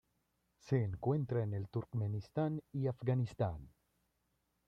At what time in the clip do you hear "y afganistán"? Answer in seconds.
2.71-3.69